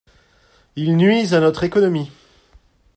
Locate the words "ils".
0.75-0.97